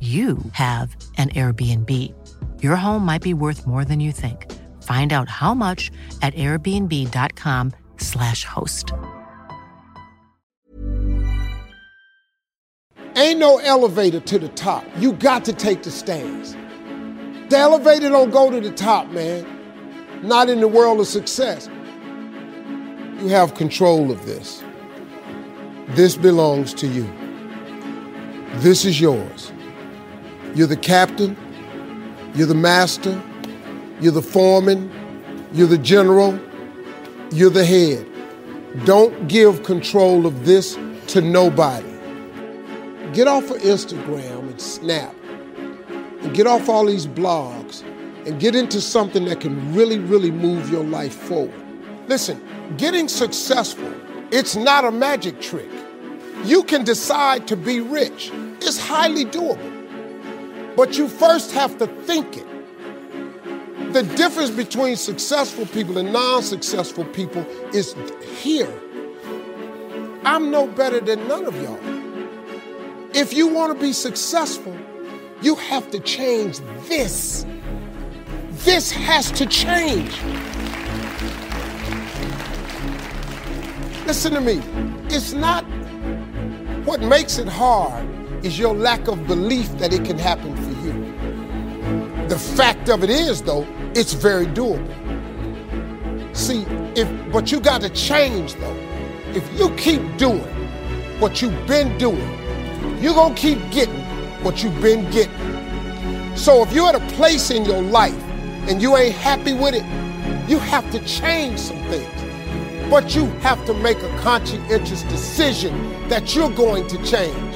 [0.00, 1.90] you have an Airbnb.
[2.62, 4.52] Your home might be worth more than you think.
[4.82, 5.90] Find out how much
[6.20, 8.92] at airbnb.com/slash host.
[13.16, 14.84] Ain't no elevator to the top.
[14.98, 16.54] You got to take the stairs.
[17.48, 19.46] The elevator don't go to the top, man.
[20.22, 21.68] Not in the world of success.
[23.20, 24.62] You have control of this.
[25.90, 27.08] This belongs to you.
[28.56, 29.52] This is yours.
[30.54, 31.36] You're the captain,
[32.34, 33.20] you're the master,
[34.00, 34.90] you're the foreman,
[35.52, 36.38] you're the general,
[37.32, 38.06] you're the head.
[38.84, 41.90] Don't give control of this to nobody.
[43.12, 45.14] Get off of Instagram and Snap
[46.22, 47.82] and get off all these blogs
[48.26, 51.52] and get into something that can really, really move your life forward.
[52.06, 52.40] Listen,
[52.76, 53.92] getting successful,
[54.30, 55.70] it's not a magic trick.
[56.44, 58.30] You can decide to be rich.
[58.60, 59.73] It's highly doable.
[60.76, 62.46] But you first have to think it.
[63.92, 67.94] The difference between successful people and non successful people is
[68.42, 68.72] here.
[70.24, 71.78] I'm no better than none of y'all.
[73.14, 74.76] If you want to be successful,
[75.42, 76.58] you have to change
[76.88, 77.46] this.
[78.64, 80.10] This has to change.
[84.06, 84.60] Listen to me.
[85.14, 85.64] It's not
[86.84, 88.06] what makes it hard
[88.44, 90.53] is your lack of belief that it can happen.
[92.34, 93.64] The fact of it is, though,
[93.94, 94.84] it's very doable.
[96.36, 96.62] See,
[97.00, 98.76] if but you got to change though.
[99.36, 100.42] If you keep doing
[101.20, 102.28] what you've been doing,
[103.00, 104.00] you're gonna keep getting
[104.42, 106.36] what you've been getting.
[106.36, 108.20] So if you're at a place in your life
[108.68, 109.84] and you ain't happy with it,
[110.50, 112.90] you have to change some things.
[112.90, 117.54] But you have to make a conscientious decision that you're going to change.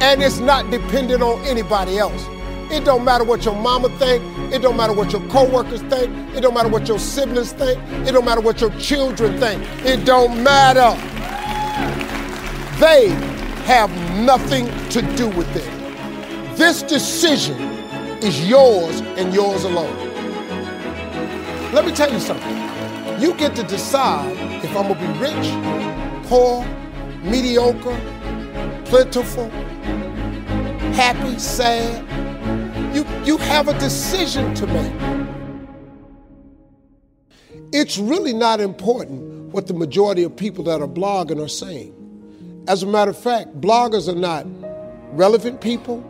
[0.00, 2.24] And it's not dependent on anybody else.
[2.72, 4.24] It don't matter what your mama think.
[4.50, 6.10] It don't matter what your coworkers think.
[6.34, 7.78] It don't matter what your siblings think.
[8.08, 9.62] It don't matter what your children think.
[9.84, 10.96] It don't matter.
[12.80, 13.10] They
[13.66, 13.90] have
[14.24, 16.56] nothing to do with it.
[16.56, 17.60] This decision
[18.22, 19.94] is yours and yours alone.
[21.74, 22.56] Let me tell you something.
[23.20, 24.34] You get to decide
[24.64, 26.64] if I'm gonna be rich, poor,
[27.22, 28.00] mediocre,
[28.86, 29.50] plentiful,
[30.94, 32.21] happy, sad.
[32.94, 34.92] You, you have a decision to make.
[37.72, 41.94] It's really not important what the majority of people that are blogging are saying.
[42.68, 44.46] As a matter of fact, bloggers are not
[45.16, 46.04] relevant people,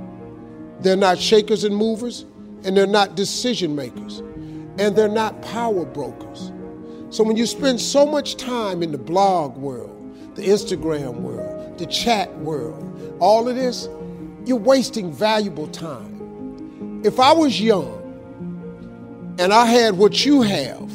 [0.81, 2.25] they're not shakers and movers,
[2.65, 4.19] and they're not decision makers,
[4.79, 6.53] and they're not power brokers.
[7.11, 11.87] So when you spend so much time in the blog world, the Instagram world, the
[11.87, 13.89] chat world, all of this,
[14.45, 16.12] you're wasting valuable time.
[17.05, 17.99] If I was young
[19.39, 20.91] and I had what you have,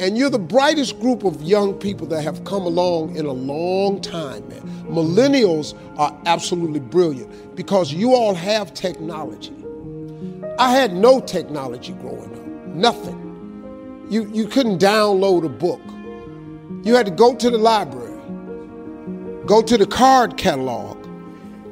[0.00, 4.00] and you're the brightest group of young people that have come along in a long
[4.00, 4.62] time, man.
[4.86, 9.54] Millennials are absolutely brilliant because you all have technology.
[10.58, 14.06] I had no technology growing up, nothing.
[14.08, 15.82] You, you couldn't download a book.
[16.86, 18.16] You had to go to the library,
[19.46, 20.96] go to the card catalog,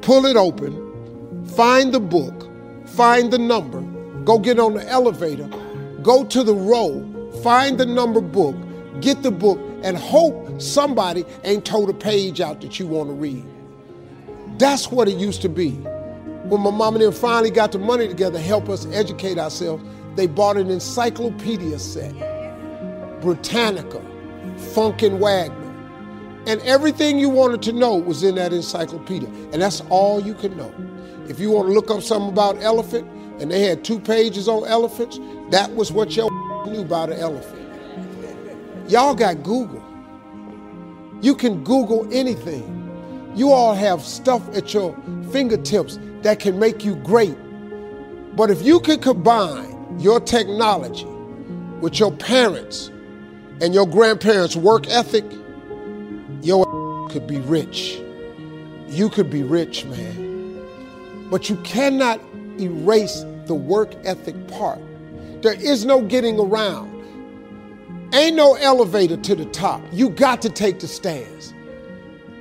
[0.01, 2.47] pull it open, find the book,
[2.97, 3.79] find the number,
[4.23, 5.47] go get on the elevator,
[6.01, 7.05] go to the row,
[7.43, 8.55] find the number book,
[9.01, 13.13] get the book, and hope somebody ain't told a page out that you want to
[13.13, 13.45] read.
[14.57, 15.73] That's what it used to be.
[16.49, 19.83] When my mom and them finally got the money together to help us educate ourselves,
[20.15, 22.15] they bought an encyclopedia set
[23.21, 24.01] Britannica,
[24.73, 25.67] Funk and Wagnall.
[26.47, 29.29] And everything you wanted to know was in that encyclopedia.
[29.51, 30.73] And that's all you could know.
[31.29, 33.07] If you want to look up something about elephant,
[33.39, 35.19] and they had two pages on elephants,
[35.51, 37.63] that was what y'all knew about an elephant.
[38.87, 39.83] Y'all got Google.
[41.21, 42.73] You can Google anything.
[43.35, 44.95] You all have stuff at your
[45.31, 47.37] fingertips that can make you great.
[48.35, 51.05] But if you could combine your technology
[51.81, 52.89] with your parents
[53.61, 55.25] and your grandparents' work ethic,
[56.41, 57.99] your could be rich.
[58.87, 60.26] You could be rich, man.
[61.29, 62.21] But you cannot
[62.59, 64.79] erase the work ethic part.
[65.41, 66.93] There is no getting around.
[68.13, 69.81] Ain't no elevator to the top.
[69.91, 71.53] You got to take the stairs.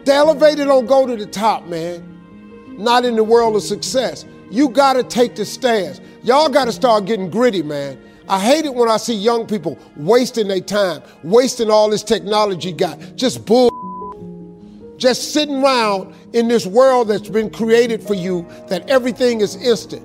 [0.05, 2.05] The elevator don't go to the top, man.
[2.79, 4.25] Not in the world of success.
[4.50, 6.00] You got to take the stairs.
[6.23, 8.00] Y'all got to start getting gritty, man.
[8.29, 12.73] I hate it when I see young people wasting their time, wasting all this technology
[12.73, 13.71] got, just bull,
[15.06, 20.03] just sitting around in this world that's been created for you that everything is instant.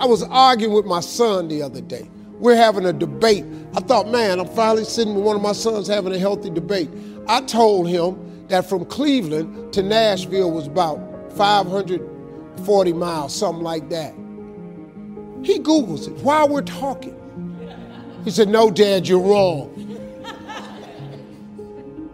[0.00, 2.10] I was arguing with my son the other day.
[2.32, 3.44] We're having a debate.
[3.76, 6.90] I thought, man, I'm finally sitting with one of my sons having a healthy debate.
[7.28, 10.98] I told him that from Cleveland to Nashville was about
[11.34, 14.12] 540 miles, something like that.
[15.44, 17.16] He Googles it while we're talking.
[18.24, 19.76] He said, No, Dad, you're wrong.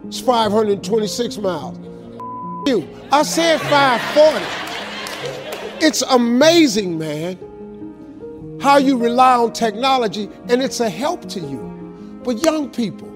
[0.05, 1.86] It's 526 miles.
[3.11, 5.85] I said 540.
[5.85, 7.37] It's amazing, man
[8.61, 12.21] how you rely on technology and it's a help to you.
[12.23, 13.07] But young people,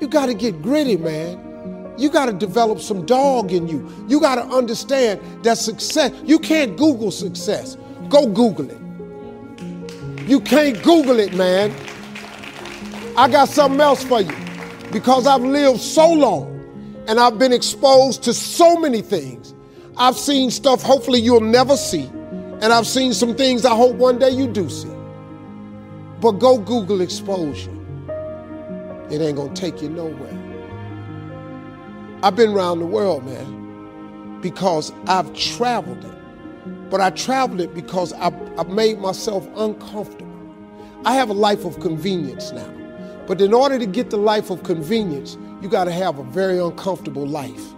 [0.00, 1.42] you got to get gritty, man.
[1.98, 3.90] You got to develop some dog in you.
[4.08, 7.76] You got to understand that success, you can't Google success.
[8.08, 10.28] Go Google it.
[10.28, 11.74] You can't Google it, man.
[13.16, 14.36] I got something else for you
[14.92, 16.55] because I've lived so long
[17.08, 19.54] and I've been exposed to so many things.
[19.96, 22.10] I've seen stuff hopefully you'll never see.
[22.60, 24.90] And I've seen some things I hope one day you do see.
[26.20, 27.70] But go Google exposure.
[29.10, 30.32] It ain't gonna take you nowhere.
[32.22, 36.90] I've been around the world, man, because I've traveled it.
[36.90, 40.26] But I traveled it because I, I made myself uncomfortable.
[41.04, 42.85] I have a life of convenience now.
[43.26, 46.58] But in order to get the life of convenience, you got to have a very
[46.58, 47.74] uncomfortable life.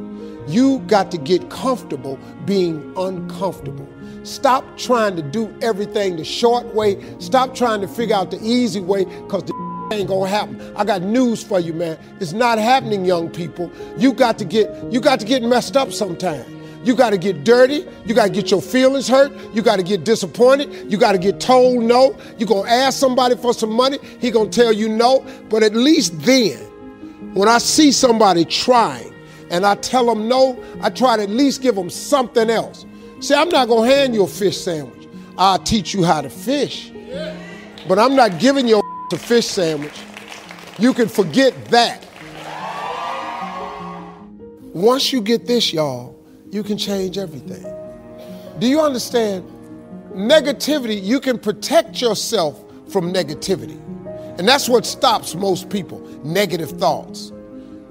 [0.47, 3.89] You got to get comfortable being uncomfortable.
[4.25, 7.03] Stop trying to do everything the short way.
[7.19, 10.61] Stop trying to figure out the easy way because the ain't gonna happen.
[10.77, 11.99] I got news for you, man.
[12.21, 13.73] It's not happening, young people.
[13.97, 16.58] You got to get you got to get messed up sometime.
[16.85, 17.87] You got to get dirty.
[18.07, 19.33] You got to get your feelings hurt.
[19.55, 20.91] You got to get disappointed.
[20.91, 22.17] You got to get told no.
[22.39, 23.99] You're going to ask somebody for some money.
[24.21, 25.25] He going to tell you no.
[25.49, 26.59] But at least then,
[27.35, 29.13] when I see somebody trying
[29.51, 32.87] and I tell them no, I try to at least give them something else.
[33.21, 35.09] See, I'm not going to hand you a fish sandwich.
[35.37, 36.93] I'll teach you how to fish.
[37.89, 38.81] But I'm not giving you
[39.13, 40.01] a fish sandwich.
[40.79, 42.05] You can forget that.
[44.75, 46.18] Once you get this, y'all,
[46.51, 47.65] you can change everything.
[48.59, 49.45] Do you understand?
[50.13, 53.79] Negativity, you can protect yourself from negativity.
[54.39, 57.33] And that's what stops most people negative thoughts.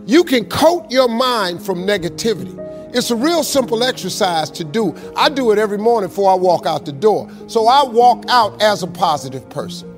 [0.06, 2.56] You can coat your mind from negativity.
[2.96, 4.96] It's a real simple exercise to do.
[5.16, 7.30] I do it every morning before I walk out the door.
[7.48, 9.94] So I walk out as a positive person.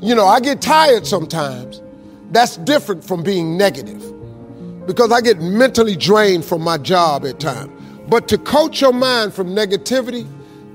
[0.00, 1.82] You know, I get tired sometimes.
[2.30, 4.02] That's different from being negative
[4.86, 7.72] because I get mentally drained from my job at times.
[8.08, 10.26] But to coat your mind from negativity,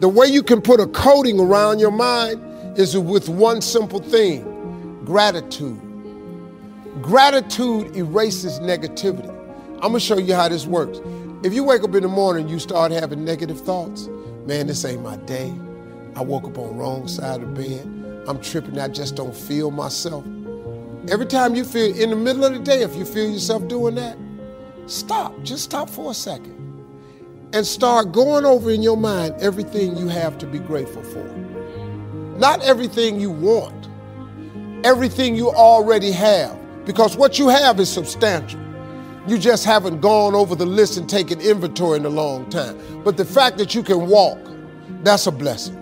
[0.02, 2.40] the way you can put a coating around your mind
[2.78, 4.50] is with one simple thing
[5.04, 5.82] gratitude.
[7.02, 9.30] Gratitude erases negativity.
[9.75, 11.02] I'm gonna show you how this works.
[11.44, 14.08] If you wake up in the morning, you start having negative thoughts.
[14.46, 15.52] Man, this ain't my day.
[16.16, 17.82] I woke up on the wrong side of bed.
[18.28, 18.80] I'm tripping.
[18.80, 20.24] I just don't feel myself.
[21.10, 23.96] Every time you feel in the middle of the day, if you feel yourself doing
[23.96, 24.18] that,
[24.86, 25.34] stop.
[25.42, 26.62] Just stop for a second
[27.53, 31.24] and start going over in your mind everything you have to be grateful for.
[32.38, 33.88] Not everything you want,
[34.83, 38.60] everything you already have, because what you have is substantial.
[39.27, 42.77] You just haven't gone over the list and taken inventory in a long time.
[43.03, 44.39] But the fact that you can walk,
[45.03, 45.79] that's a blessing.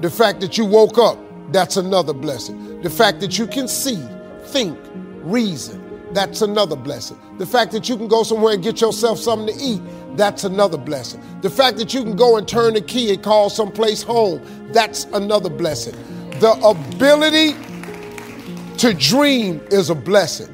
[0.00, 1.18] The fact that you woke up,
[1.52, 2.80] that's another blessing.
[2.80, 4.02] The fact that you can see,
[4.46, 4.76] think,
[5.22, 7.18] reason, that's another blessing.
[7.38, 9.80] The fact that you can go somewhere and get yourself something to eat,
[10.16, 11.22] that's another blessing.
[11.40, 14.40] The fact that you can go and turn the key and call someplace home,
[14.72, 15.94] that's another blessing.
[16.40, 17.54] The ability
[18.78, 20.48] to dream is a blessing.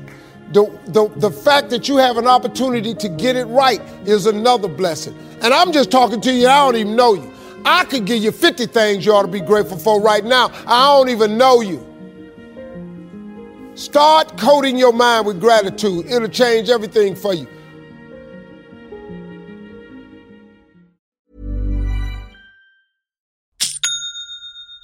[0.53, 4.69] The, the, the fact that you have an opportunity to get it right is another
[4.69, 5.17] blessing.
[5.43, 7.33] And I'm just talking to you, I don't even know you.
[7.65, 10.51] I could give you 50 things you ought to be grateful for right now.
[10.67, 11.85] I don't even know you.
[13.75, 16.07] Start coating your mind with gratitude.
[16.07, 17.47] It'll change everything for you.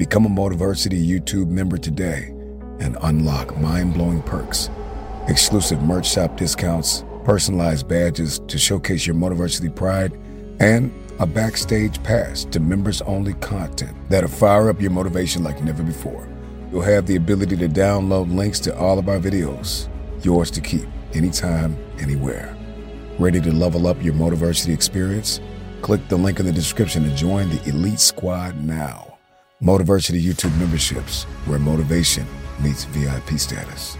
[0.00, 2.28] Become a Motiversity YouTube member today
[2.80, 4.70] and unlock mind-blowing perks.
[5.28, 10.18] Exclusive merch shop discounts, personalized badges to showcase your Motiversity pride,
[10.58, 15.82] and a backstage pass to members only content that'll fire up your motivation like never
[15.82, 16.26] before.
[16.72, 19.90] You'll have the ability to download links to all of our videos,
[20.24, 22.56] yours to keep anytime, anywhere.
[23.18, 25.40] Ready to level up your Motiversity experience?
[25.82, 29.09] Click the link in the description to join the Elite Squad now.
[29.62, 32.26] Motiversity YouTube memberships, where motivation
[32.62, 33.99] meets VIP status.